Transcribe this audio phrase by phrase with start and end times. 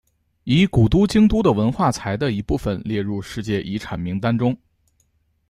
[0.45, 4.57] 以古都京都的文化财的一部份列入世界遗产名单中。